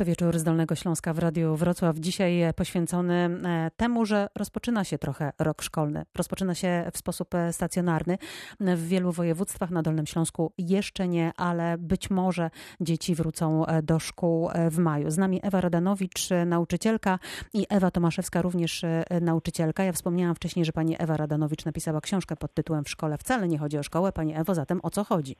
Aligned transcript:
To 0.00 0.04
wieczór 0.04 0.38
z 0.38 0.44
Dolnego 0.44 0.74
Śląska 0.74 1.12
w 1.12 1.18
Radiu 1.18 1.56
Wrocław. 1.56 1.96
Dzisiaj 1.98 2.40
poświęcony 2.56 3.14
e, 3.14 3.70
temu, 3.76 4.06
że 4.06 4.28
rozpoczyna 4.34 4.84
się 4.84 4.98
trochę 4.98 5.32
rok 5.38 5.62
szkolny. 5.62 6.04
Rozpoczyna 6.14 6.54
się 6.54 6.90
w 6.92 6.98
sposób 6.98 7.34
e, 7.34 7.52
stacjonarny. 7.52 8.18
W 8.60 8.86
wielu 8.86 9.12
województwach 9.12 9.70
na 9.70 9.82
Dolnym 9.82 10.06
Śląsku 10.06 10.52
jeszcze 10.58 11.08
nie, 11.08 11.32
ale 11.36 11.78
być 11.78 12.10
może 12.10 12.50
dzieci 12.80 13.14
wrócą 13.14 13.66
e, 13.66 13.82
do 13.82 13.98
szkół 13.98 14.50
w 14.70 14.78
maju. 14.78 15.10
Z 15.10 15.18
nami 15.18 15.40
Ewa 15.42 15.60
Radanowicz, 15.60 16.28
nauczycielka 16.46 17.18
i 17.52 17.66
Ewa 17.68 17.90
Tomaszewska, 17.90 18.42
również 18.42 18.84
nauczycielka. 19.20 19.84
Ja 19.84 19.92
wspomniałam 19.92 20.34
wcześniej, 20.34 20.64
że 20.64 20.72
pani 20.72 20.96
Ewa 20.98 21.16
Radanowicz 21.16 21.64
napisała 21.64 22.00
książkę 22.00 22.36
pod 22.36 22.54
tytułem 22.54 22.84
W 22.84 22.90
szkole 22.90 23.18
wcale 23.18 23.48
nie 23.48 23.58
chodzi 23.58 23.78
o 23.78 23.82
szkołę. 23.82 24.12
Pani 24.12 24.36
Ewo, 24.36 24.54
zatem 24.54 24.80
o 24.82 24.90
co 24.90 25.04
chodzi? 25.04 25.36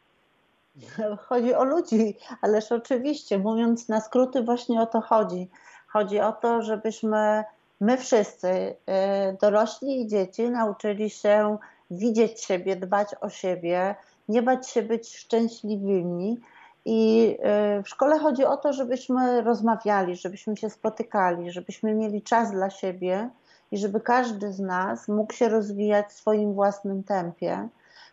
Chodzi 1.28 1.54
o 1.54 1.64
ludzi, 1.64 2.16
ależ 2.42 2.72
oczywiście, 2.72 3.38
mówiąc 3.38 3.88
na 3.88 4.00
skróty, 4.00 4.42
właśnie 4.42 4.80
o 4.80 4.86
to 4.86 5.00
chodzi. 5.00 5.50
Chodzi 5.88 6.20
o 6.20 6.32
to, 6.32 6.62
żebyśmy 6.62 7.44
my 7.80 7.96
wszyscy, 7.96 8.48
y, 8.48 8.76
dorośli 9.40 10.00
i 10.00 10.06
dzieci, 10.06 10.50
nauczyli 10.50 11.10
się 11.10 11.58
widzieć 11.90 12.44
siebie, 12.44 12.76
dbać 12.76 13.08
o 13.20 13.28
siebie, 13.28 13.94
nie 14.28 14.42
bać 14.42 14.68
się 14.68 14.82
być 14.82 15.16
szczęśliwymi. 15.16 16.40
I 16.84 17.36
y, 17.78 17.82
w 17.82 17.88
szkole 17.88 18.18
chodzi 18.18 18.44
o 18.44 18.56
to, 18.56 18.72
żebyśmy 18.72 19.42
rozmawiali, 19.42 20.16
żebyśmy 20.16 20.56
się 20.56 20.70
spotykali, 20.70 21.50
żebyśmy 21.50 21.94
mieli 21.94 22.22
czas 22.22 22.50
dla 22.50 22.70
siebie 22.70 23.30
i 23.72 23.78
żeby 23.78 24.00
każdy 24.00 24.52
z 24.52 24.60
nas 24.60 25.08
mógł 25.08 25.32
się 25.32 25.48
rozwijać 25.48 26.06
w 26.06 26.12
swoim 26.12 26.54
własnym 26.54 27.04
tempie 27.04 27.68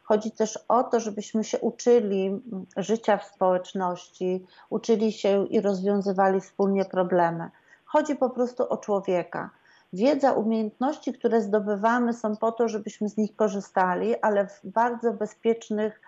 Chodzi 0.08 0.32
też 0.32 0.60
o 0.68 0.84
to, 0.84 1.00
żebyśmy 1.00 1.44
się 1.44 1.60
uczyli 1.60 2.42
życia 2.78 3.18
w 3.18 3.26
społeczności, 3.26 4.46
uczyli 4.70 5.12
się 5.12 5.46
i 5.46 5.62
rozwiązywali 5.62 6.42
wspólnie 6.42 6.86
problemy. 6.86 7.50
Chodzi 7.86 8.16
po 8.16 8.30
prostu 8.30 8.70
o 8.70 8.78
człowieka. 8.78 9.50
Wiedza, 9.94 10.32
umiejętności, 10.32 11.14
które 11.14 11.42
zdobywamy, 11.42 12.14
są 12.14 12.38
po 12.38 12.52
to, 12.52 12.68
żebyśmy 12.68 13.10
z 13.10 13.18
nich 13.18 13.36
korzystali, 13.36 14.22
ale 14.22 14.48
w 14.48 14.60
bardzo 14.64 15.14
bezpiecznych, 15.14 16.02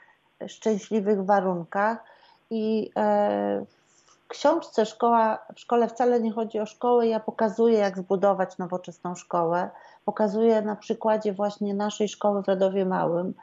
szczęśliwych 0.47 1.25
warunkach. 1.25 2.03
I 2.49 2.91
e, 2.97 3.65
w 4.05 4.27
książce 4.27 4.85
Szkoła, 4.85 5.39
w 5.55 5.59
szkole 5.59 5.87
wcale 5.87 6.19
nie 6.19 6.31
chodzi 6.31 6.59
o 6.59 6.65
szkołę. 6.65 7.07
Ja 7.07 7.19
pokazuję, 7.19 7.77
jak 7.77 7.97
zbudować 7.97 8.57
nowoczesną 8.57 9.15
szkołę. 9.15 9.69
Pokazuję 10.05 10.61
na 10.61 10.75
przykładzie 10.75 11.33
właśnie 11.33 11.73
naszej 11.73 12.07
szkoły 12.07 12.43
w 12.43 12.47
Radowie 12.47 12.85
Małym, 12.85 13.33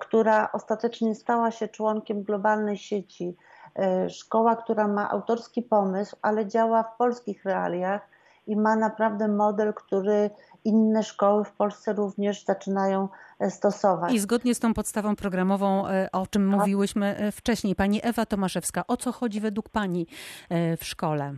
która 0.00 0.52
ostatecznie 0.52 1.14
stała 1.14 1.50
się 1.50 1.68
członkiem 1.68 2.22
globalnej 2.22 2.78
sieci. 2.78 3.36
E, 3.78 4.10
szkoła, 4.10 4.56
która 4.56 4.88
ma 4.88 5.10
autorski 5.10 5.62
pomysł, 5.62 6.16
ale 6.22 6.46
działa 6.46 6.82
w 6.82 6.96
polskich 6.96 7.44
realiach 7.44 8.08
i 8.46 8.56
ma 8.56 8.76
naprawdę 8.76 9.28
model, 9.28 9.74
który 9.74 10.30
inne 10.64 11.02
szkoły 11.02 11.44
w 11.44 11.52
Polsce 11.52 11.92
również 11.92 12.44
zaczynają 12.44 13.08
e, 13.40 13.50
stosować. 13.50 14.12
I 14.12 14.18
zgodnie 14.18 14.54
z 14.54 14.58
tą 14.60 14.74
podstawą 14.74 15.16
programową, 15.16 15.84
o 16.12 16.26
czym 16.26 16.48
mówiłyśmy 16.48 17.32
wcześniej, 17.32 17.74
pani 17.74 18.00
Ewa 18.02 18.26
Tomaszewska, 18.26 18.86
o 18.86 18.96
co 18.96 19.12
chodzi 19.12 19.40
według 19.40 19.68
pani 19.68 20.06
w 20.50 20.84
szkole? 20.84 21.34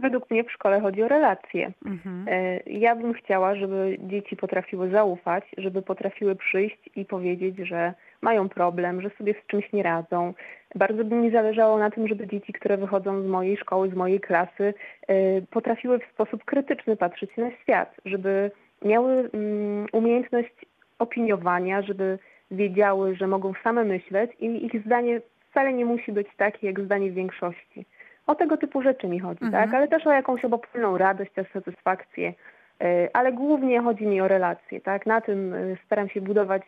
Według 0.00 0.30
mnie 0.30 0.44
w 0.44 0.52
szkole 0.52 0.80
chodzi 0.80 1.02
o 1.02 1.08
relacje. 1.08 1.72
Mhm. 1.86 2.26
E, 2.28 2.60
ja 2.66 2.96
bym 2.96 3.12
chciała, 3.14 3.54
żeby 3.54 3.96
dzieci 3.98 4.36
potrafiły 4.36 4.90
zaufać, 4.90 5.44
żeby 5.58 5.82
potrafiły 5.82 6.36
przyjść 6.36 6.90
i 6.96 7.04
powiedzieć, 7.04 7.56
że 7.56 7.94
mają 8.22 8.48
problem, 8.48 9.02
że 9.02 9.10
sobie 9.10 9.34
z 9.34 9.46
czymś 9.46 9.72
nie 9.72 9.82
radzą. 9.82 10.34
Bardzo 10.74 11.04
by 11.04 11.14
mi 11.16 11.30
zależało 11.30 11.78
na 11.78 11.90
tym, 11.90 12.08
żeby 12.08 12.26
dzieci, 12.26 12.52
które 12.52 12.76
wychodzą 12.76 13.22
z 13.22 13.26
mojej 13.26 13.56
szkoły, 13.56 13.90
z 13.90 13.94
mojej 13.94 14.20
klasy, 14.20 14.74
e, 15.08 15.14
potrafiły 15.42 15.98
w 15.98 16.12
sposób 16.14 16.44
krytyczny 16.44 16.96
patrzeć 16.96 17.30
na 17.36 17.50
świat, 17.50 17.94
żeby 18.04 18.50
miały 18.84 19.30
mm, 19.34 19.86
umiejętność 19.92 20.54
opiniowania, 20.98 21.82
żeby 21.82 22.18
wiedziały, 22.50 23.16
że 23.16 23.26
mogą 23.26 23.52
same 23.64 23.84
myśleć 23.84 24.30
i 24.40 24.66
ich 24.66 24.84
zdanie 24.84 25.20
wcale 25.50 25.72
nie 25.72 25.84
musi 25.84 26.12
być 26.12 26.28
takie 26.36 26.66
jak 26.66 26.80
zdanie 26.80 27.10
większości. 27.10 27.86
O 28.26 28.34
tego 28.34 28.56
typu 28.56 28.82
rzeczy 28.82 29.08
mi 29.08 29.20
chodzi, 29.20 29.44
mhm. 29.44 29.64
tak? 29.64 29.74
Ale 29.74 29.88
też 29.88 30.06
o 30.06 30.12
jakąś 30.12 30.44
obopólną 30.44 30.98
radość, 30.98 31.32
też 31.32 31.50
satysfakcję. 31.52 32.34
E, 32.80 33.08
ale 33.12 33.32
głównie 33.32 33.80
chodzi 33.80 34.06
mi 34.06 34.20
o 34.20 34.28
relacje, 34.28 34.80
tak? 34.80 35.06
Na 35.06 35.20
tym 35.20 35.54
e, 35.54 35.76
staram 35.86 36.08
się 36.08 36.20
budować 36.20 36.62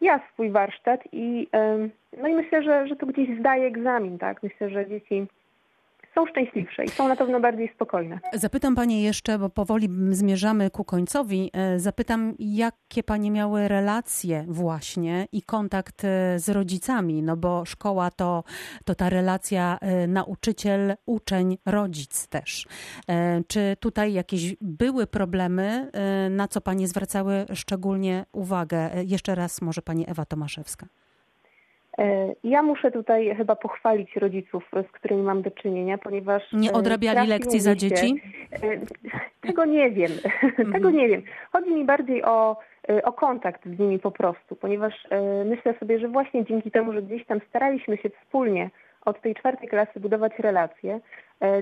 ja 0.00 0.20
swój 0.32 0.50
warsztat 0.50 1.00
i 1.12 1.48
no 2.22 2.28
i 2.28 2.34
myślę, 2.34 2.62
że, 2.62 2.86
że 2.88 2.96
to 2.96 3.06
gdzieś 3.06 3.38
zdaje 3.38 3.66
egzamin, 3.66 4.18
tak? 4.18 4.42
Myślę, 4.42 4.70
że 4.70 4.86
dzieci 4.86 5.26
są 6.14 6.26
szczęśliwsze 6.26 6.84
i 6.84 6.88
są 6.88 7.08
na 7.08 7.16
pewno 7.16 7.40
bardziej 7.40 7.72
spokojne. 7.74 8.18
Zapytam 8.32 8.74
Panie 8.74 9.02
jeszcze, 9.02 9.38
bo 9.38 9.50
powoli 9.50 9.88
zmierzamy 10.10 10.70
ku 10.70 10.84
końcowi, 10.84 11.50
e, 11.52 11.78
zapytam, 11.78 12.34
jakie 12.38 13.02
Panie 13.02 13.30
miały 13.30 13.68
relacje 13.68 14.44
właśnie 14.48 15.26
i 15.32 15.42
kontakt 15.42 16.04
e, 16.04 16.38
z 16.38 16.48
rodzicami, 16.48 17.22
no 17.22 17.36
bo 17.36 17.64
szkoła 17.64 18.10
to, 18.10 18.44
to 18.84 18.94
ta 18.94 19.10
relacja 19.10 19.78
e, 19.80 20.06
nauczyciel, 20.06 20.94
uczeń, 21.06 21.58
rodzic 21.66 22.28
też. 22.28 22.66
Czy 23.46 23.76
tutaj 23.80 24.12
jakieś 24.12 24.56
były 24.60 25.06
problemy, 25.06 25.90
na 26.30 26.48
co 26.48 26.60
Panie 26.60 26.88
zwracały 26.88 27.46
szczególnie 27.54 28.24
uwagę? 28.32 28.90
Jeszcze 29.06 29.34
raz 29.34 29.62
może 29.62 29.82
Pani 29.82 30.10
Ewa 30.10 30.24
Tomaszewska. 30.24 30.86
E, 31.98 32.34
ja 32.44 32.62
muszę 32.62 32.90
tutaj 32.90 33.36
chyba 33.36 33.56
pochwalić 33.56 34.16
rodziców, 34.16 34.64
z 34.88 34.92
którymi 34.92 35.22
mam 35.22 35.42
do 35.42 35.50
czynienia, 35.50 35.98
ponieważ. 35.98 36.42
Nie 36.52 36.70
e, 36.70 36.72
odrabiali 36.72 37.28
lekcji 37.28 37.60
za 37.60 37.74
dzieci? 37.74 38.22
E, 38.52 38.58
tego 39.40 39.64
nie 39.64 39.90
wiem. 39.90 40.10
Tego 40.56 40.88
mhm. 40.88 40.96
nie 40.96 41.08
wiem. 41.08 41.22
Chodzi 41.52 41.70
mi 41.70 41.84
bardziej 41.84 42.24
o, 42.24 42.56
o 43.04 43.12
kontakt 43.12 43.66
z 43.66 43.78
nimi 43.78 43.98
po 43.98 44.10
prostu, 44.10 44.56
ponieważ 44.56 44.94
myślę 45.44 45.74
sobie, 45.80 45.98
że 45.98 46.08
właśnie 46.08 46.44
dzięki 46.44 46.70
temu, 46.70 46.92
że 46.92 47.02
gdzieś 47.02 47.26
tam 47.26 47.40
staraliśmy 47.48 47.96
się 47.96 48.10
wspólnie 48.10 48.70
od 49.04 49.20
tej 49.20 49.34
czwartej 49.34 49.68
klasy 49.68 50.00
budować 50.00 50.38
relacje, 50.38 51.00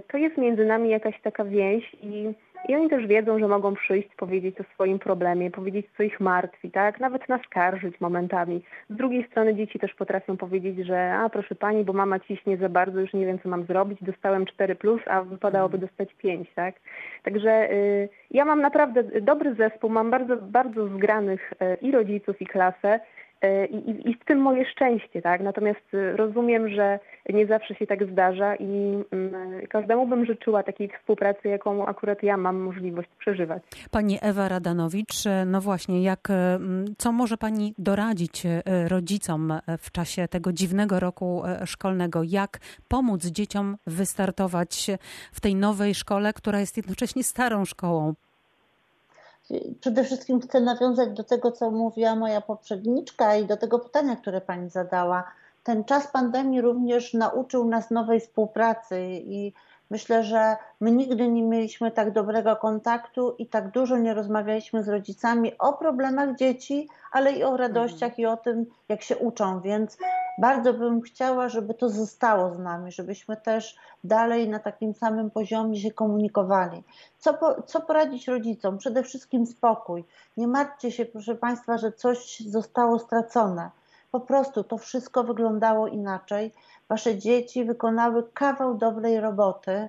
to 0.09 0.19
jest 0.19 0.39
między 0.39 0.65
nami 0.65 0.91
jakaś 0.91 1.21
taka 1.21 1.45
więź 1.45 1.97
i 2.03 2.35
i 2.69 2.75
oni 2.75 2.91
też 2.91 3.07
wiedzą, 3.07 3.39
że 3.39 3.49
mogą 3.49 3.75
przyjść, 3.75 4.09
powiedzieć 4.17 4.61
o 4.61 4.65
swoim 4.75 4.99
problemie, 4.99 5.51
powiedzieć, 5.51 5.87
co 5.97 6.03
ich 6.03 6.21
martwi, 6.21 6.71
tak? 6.71 7.01
Nawet 7.01 7.29
naskarżyć 7.29 8.01
momentami. 8.01 8.63
Z 8.91 8.97
drugiej 8.97 9.27
strony 9.27 9.55
dzieci 9.55 9.79
też 9.79 9.95
potrafią 9.95 10.37
powiedzieć, 10.37 10.87
że 10.87 11.13
a 11.13 11.29
proszę 11.29 11.55
pani, 11.55 11.85
bo 11.85 11.93
mama 11.93 12.21
ciśnie 12.21 12.57
za 12.57 12.69
bardzo, 12.69 13.01
już 13.01 13.13
nie 13.13 13.27
wiem, 13.27 13.39
co 13.43 13.49
mam 13.49 13.65
zrobić, 13.65 13.99
dostałem 14.03 14.45
4+, 14.45 14.75
plus, 14.75 15.01
a 15.07 15.23
wypadałoby 15.23 15.77
mhm. 15.77 15.89
dostać 15.89 16.15
5, 16.15 16.49
tak? 16.55 16.75
Także 17.23 17.73
y, 17.73 18.09
ja 18.31 18.45
mam 18.45 18.61
naprawdę 18.61 19.03
dobry 19.21 19.55
zespół, 19.55 19.91
mam 19.91 20.11
bardzo, 20.11 20.37
bardzo 20.37 20.89
zgranych 20.89 21.53
y, 21.53 21.77
i 21.83 21.91
rodziców, 21.91 22.43
i 22.43 22.47
klasę. 22.47 23.01
E, 23.43 23.67
I, 23.67 24.11
I, 24.11 24.15
w 24.15 24.25
tym 24.25 24.39
moje 24.39 24.65
szczęście, 24.71 25.23
tak? 25.23 25.41
Natomiast 25.41 25.95
y, 25.95 26.17
rozumiem, 26.17 26.69
że 26.69 26.99
nie 27.29 27.47
zawsze 27.47 27.75
się 27.75 27.87
tak 27.87 28.13
zdarza 28.13 28.57
i 28.57 29.05
mm, 29.11 29.67
każdemu 29.69 30.07
bym 30.07 30.27
życzyła 30.27 30.63
takiej 30.63 30.89
współpracy, 30.89 31.49
jaką 31.49 31.87
akurat 31.87 32.23
ja 32.23 32.37
mam 32.37 32.57
możliwość 32.57 33.09
przeżywać. 33.19 33.63
Pani 33.91 34.19
Ewa 34.23 34.49
Radanowicz, 34.49 35.27
e, 35.27 35.45
no 35.45 35.61
właśnie, 35.61 36.03
jak, 36.03 36.31
e, 36.31 36.59
co 36.99 37.13
może 37.13 37.37
Pani 37.37 37.75
doradzić 37.79 38.47
rodzicom 38.89 39.53
w 39.79 39.93
czasie 39.93 40.29
tego 40.29 40.53
dziwnego 40.53 41.01
roku 41.01 41.43
szkolnego? 41.65 42.23
Jak 42.25 42.59
pomóc 42.89 43.27
dzieciom 43.27 43.77
wystartować 43.87 44.87
w 45.33 45.41
tej 45.41 45.55
nowej 45.55 45.95
szkole, 45.95 46.33
która 46.33 46.61
jest 46.61 46.77
jednocześnie 46.77 47.25
starą 47.25 47.65
szkołą? 47.65 48.15
Przede 49.81 50.05
wszystkim 50.05 50.41
chcę 50.41 50.61
nawiązać 50.61 51.11
do 51.11 51.25
tego, 51.25 51.53
co 51.53 51.71
mówiła 51.71 52.15
moja 52.15 52.41
poprzedniczka 52.41 53.37
i 53.37 53.47
do 53.47 53.57
tego 53.57 53.79
pytania, 53.79 54.17
które 54.17 54.41
pani 54.41 54.71
zadała. 54.71 55.25
Ten 55.63 55.85
czas 55.85 56.07
pandemii 56.07 56.61
również 56.61 57.15
nauczył 57.15 57.65
nas 57.65 57.91
nowej 57.91 58.21
współpracy 58.21 59.01
i 59.11 59.53
Myślę, 59.91 60.25
że 60.25 60.57
my 60.81 60.91
nigdy 60.91 61.29
nie 61.29 61.43
mieliśmy 61.43 61.91
tak 61.91 62.13
dobrego 62.13 62.57
kontaktu 62.57 63.35
i 63.39 63.47
tak 63.47 63.71
dużo 63.71 63.99
nie 63.99 64.15
rozmawialiśmy 64.15 64.83
z 64.83 64.89
rodzicami 64.89 65.59
o 65.59 65.73
problemach 65.73 66.37
dzieci, 66.37 66.89
ale 67.13 67.33
i 67.33 67.45
o 67.45 67.57
radościach 67.57 68.19
i 68.19 68.27
o 68.27 68.37
tym, 68.37 68.67
jak 68.89 69.03
się 69.03 69.17
uczą, 69.17 69.61
więc 69.61 69.99
bardzo 70.39 70.75
bym 70.75 71.01
chciała, 71.01 71.49
żeby 71.49 71.75
to 71.75 71.89
zostało 71.89 72.55
z 72.55 72.59
nami, 72.59 72.93
żebyśmy 72.93 73.37
też 73.37 73.77
dalej 74.05 74.49
na 74.49 74.59
takim 74.59 74.95
samym 74.95 75.31
poziomie 75.31 75.81
się 75.81 75.91
komunikowali. 75.91 76.83
Co, 77.19 77.35
po, 77.35 77.63
co 77.63 77.81
poradzić 77.81 78.29
rodzicom? 78.29 78.79
Przede 78.79 79.03
wszystkim 79.03 79.47
spokój. 79.47 80.05
Nie 80.37 80.49
martwcie 80.49 80.93
się, 80.93 81.05
proszę 81.05 81.35
Państwa, 81.35 81.79
że 81.79 81.93
coś 81.93 82.41
zostało 82.41 82.99
stracone. 82.99 83.71
Po 84.11 84.21
prostu 84.21 84.65
to 84.65 84.79
wszystko 84.79 85.25
wyglądało 85.25 85.89
inaczej 85.89 86.53
wasze 86.89 87.19
dzieci 87.19 87.65
wykonały 87.65 88.29
kawał 88.35 88.75
dobrej 88.75 89.21
roboty, 89.21 89.89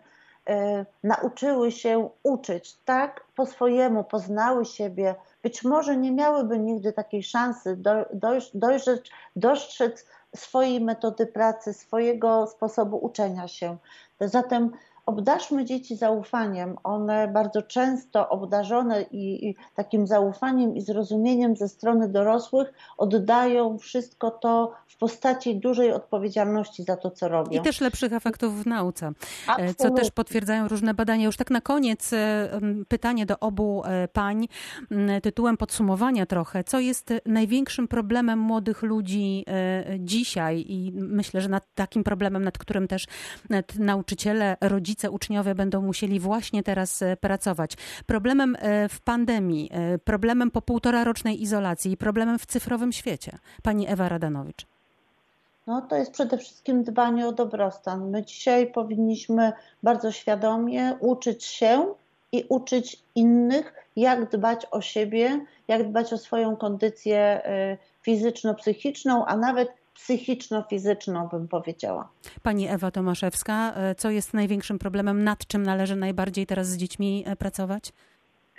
e, 0.49 0.85
nauczyły 1.03 1.71
się 1.71 2.09
uczyć 2.23 2.77
tak 2.85 3.23
po 3.35 3.45
swojemu, 3.45 4.03
poznały 4.03 4.65
siebie. 4.65 5.15
Być 5.43 5.63
może 5.63 5.97
nie 5.97 6.11
miałyby 6.11 6.59
nigdy 6.59 6.93
takiej 6.93 7.23
szansy 7.23 7.77
do, 7.77 7.91
dojrzeć, 8.53 9.11
dostrzec 9.35 10.05
swojej 10.35 10.81
metody 10.81 11.25
pracy, 11.25 11.73
swojego 11.73 12.47
sposobu 12.47 12.97
uczenia 12.97 13.47
się. 13.47 13.77
Zatem 14.19 14.71
obdarzmy 15.11 15.65
dzieci 15.65 15.95
zaufaniem. 15.95 16.77
One 16.83 17.27
bardzo 17.27 17.61
często 17.61 18.29
obdarzone 18.29 19.01
i, 19.01 19.49
i, 19.49 19.55
takim 19.75 20.07
zaufaniem 20.07 20.75
i 20.75 20.81
zrozumieniem 20.81 21.55
ze 21.55 21.67
strony 21.67 22.07
dorosłych 22.07 22.73
oddają 22.97 23.77
wszystko 23.77 24.31
to 24.31 24.73
w 24.87 24.97
postaci 24.97 25.55
dużej 25.55 25.93
odpowiedzialności 25.93 26.83
za 26.83 26.97
to, 26.97 27.11
co 27.11 27.27
robią. 27.27 27.59
I 27.59 27.61
też 27.61 27.81
lepszych 27.81 28.13
efektów 28.13 28.63
w 28.63 28.67
nauce, 28.67 29.11
Absolutnie. 29.47 29.75
co 29.75 29.89
też 29.89 30.11
potwierdzają 30.11 30.67
różne 30.67 30.93
badania. 30.93 31.25
Już 31.25 31.37
tak 31.37 31.51
na 31.51 31.61
koniec 31.61 32.11
pytanie 32.87 33.25
do 33.25 33.39
obu 33.39 33.83
pań 34.13 34.47
tytułem 35.23 35.57
podsumowania 35.57 36.25
trochę. 36.25 36.63
Co 36.63 36.79
jest 36.79 37.13
największym 37.25 37.87
problemem 37.87 38.39
młodych 38.39 38.81
ludzi 38.81 39.45
dzisiaj 39.99 40.65
i 40.67 40.91
myślę, 40.93 41.41
że 41.41 41.49
nad 41.49 41.67
takim 41.75 42.03
problemem, 42.03 42.43
nad 42.43 42.57
którym 42.57 42.87
też 42.87 43.05
nauczyciele, 43.79 44.57
rodzice, 44.61 45.00
uczniowie 45.09 45.55
będą 45.55 45.81
musieli 45.81 46.19
właśnie 46.19 46.63
teraz 46.63 47.01
e, 47.01 47.17
pracować. 47.17 47.77
Problemem 48.05 48.57
e, 48.59 48.89
w 48.89 49.01
pandemii, 49.01 49.69
e, 49.71 49.97
problemem 49.97 50.51
po 50.51 50.61
półtora 50.61 51.03
rocznej 51.03 51.41
izolacji 51.41 51.91
i 51.91 51.97
problemem 51.97 52.39
w 52.39 52.45
cyfrowym 52.45 52.91
świecie. 52.91 53.31
Pani 53.63 53.87
Ewa 53.89 54.09
Radanowicz. 54.09 54.65
No, 55.67 55.81
to 55.81 55.95
jest 55.95 56.11
przede 56.11 56.37
wszystkim 56.37 56.83
dbanie 56.83 57.27
o 57.27 57.31
dobrostan. 57.31 58.09
My 58.09 58.25
dzisiaj 58.25 58.71
powinniśmy 58.71 59.53
bardzo 59.83 60.11
świadomie 60.11 60.95
uczyć 60.99 61.43
się 61.43 61.93
i 62.31 62.45
uczyć 62.49 63.03
innych, 63.15 63.73
jak 63.95 64.29
dbać 64.29 64.67
o 64.71 64.81
siebie, 64.81 65.45
jak 65.67 65.89
dbać 65.89 66.13
o 66.13 66.17
swoją 66.17 66.55
kondycję 66.55 67.41
fizyczno-psychiczną, 68.01 69.23
a 69.27 69.37
nawet 69.37 69.80
psychiczno-fizyczną, 69.93 71.27
bym 71.27 71.47
powiedziała. 71.47 72.09
Pani 72.43 72.67
Ewa 72.67 72.91
Tomaszewska, 72.91 73.73
e, 73.75 73.95
co 73.95 74.09
jest 74.09 74.33
największym 74.33 74.79
problemem, 74.79 75.23
nad 75.23 75.47
czym 75.47 75.63
należy 75.63 75.95
najbardziej 75.95 76.45
teraz 76.45 76.67
z 76.67 76.77
dziećmi 76.77 77.23
e, 77.27 77.35
pracować? 77.35 77.93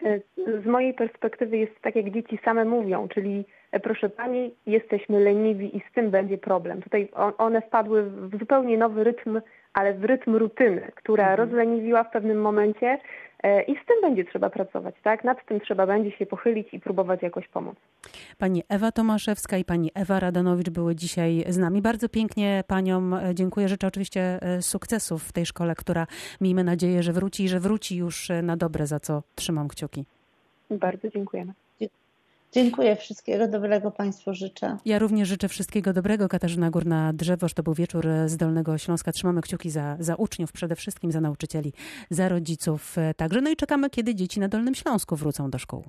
E, 0.04 0.20
z 0.62 0.66
mojej 0.66 0.94
perspektywy 0.94 1.56
jest 1.56 1.72
tak, 1.82 1.96
jak 1.96 2.10
dzieci 2.10 2.38
same 2.44 2.64
mówią, 2.64 3.08
czyli 3.08 3.44
proszę 3.80 4.08
pani, 4.08 4.54
jesteśmy 4.66 5.20
leniwi 5.20 5.76
i 5.76 5.80
z 5.90 5.94
tym 5.94 6.10
będzie 6.10 6.38
problem. 6.38 6.82
Tutaj 6.82 7.08
one 7.38 7.62
wpadły 7.62 8.02
w 8.02 8.38
zupełnie 8.38 8.78
nowy 8.78 9.04
rytm, 9.04 9.40
ale 9.74 9.94
w 9.94 10.04
rytm 10.04 10.36
rutyny, 10.36 10.92
która 10.94 11.30
mhm. 11.30 11.40
rozleniwiła 11.40 12.04
w 12.04 12.10
pewnym 12.10 12.40
momencie 12.40 12.98
E, 13.42 13.62
I 13.62 13.74
z 13.74 13.86
tym 13.86 13.96
będzie 14.02 14.24
trzeba 14.24 14.50
pracować, 14.50 14.94
tak? 15.02 15.24
Nad 15.24 15.46
tym 15.46 15.60
trzeba 15.60 15.86
będzie 15.86 16.10
się 16.10 16.26
pochylić 16.26 16.74
i 16.74 16.80
próbować 16.80 17.22
jakoś 17.22 17.48
pomóc. 17.48 17.76
Pani 18.38 18.62
Ewa 18.68 18.92
Tomaszewska 18.92 19.56
i 19.56 19.64
pani 19.64 19.90
Ewa 19.94 20.20
Radanowicz 20.20 20.70
były 20.70 20.94
dzisiaj 20.94 21.44
z 21.48 21.58
nami. 21.58 21.82
Bardzo 21.82 22.08
pięknie 22.08 22.64
paniom 22.66 23.14
e, 23.14 23.34
dziękuję. 23.34 23.68
Życzę 23.68 23.86
oczywiście 23.86 24.38
e, 24.42 24.62
sukcesów 24.62 25.24
w 25.24 25.32
tej 25.32 25.46
szkole, 25.46 25.74
która 25.74 26.06
miejmy 26.40 26.64
nadzieję, 26.64 27.02
że 27.02 27.12
wróci 27.12 27.44
i 27.44 27.48
że 27.48 27.60
wróci 27.60 27.96
już 27.96 28.28
na 28.42 28.56
dobre, 28.56 28.86
za 28.86 29.00
co 29.00 29.22
trzymam 29.34 29.68
kciuki. 29.68 30.04
Bardzo 30.70 31.08
dziękujemy. 31.08 31.52
Dziękuję, 32.52 32.96
wszystkiego 32.96 33.48
dobrego 33.48 33.90
Państwu 33.90 34.34
życzę. 34.34 34.76
Ja 34.84 34.98
również 34.98 35.28
życzę 35.28 35.48
wszystkiego 35.48 35.92
dobrego. 35.92 36.28
Katarzyna 36.28 36.70
Górna-Drzewoż, 36.70 37.54
to 37.54 37.62
był 37.62 37.74
wieczór 37.74 38.06
z 38.26 38.36
Dolnego 38.36 38.78
Śląska. 38.78 39.12
Trzymamy 39.12 39.40
kciuki 39.40 39.70
za, 39.70 39.96
za 40.00 40.14
uczniów, 40.14 40.52
przede 40.52 40.76
wszystkim 40.76 41.12
za 41.12 41.20
nauczycieli, 41.20 41.72
za 42.10 42.28
rodziców 42.28 42.96
także. 43.16 43.40
No 43.40 43.50
i 43.50 43.56
czekamy, 43.56 43.90
kiedy 43.90 44.14
dzieci 44.14 44.40
na 44.40 44.48
Dolnym 44.48 44.74
Śląsku 44.74 45.16
wrócą 45.16 45.50
do 45.50 45.58
szkół. 45.58 45.84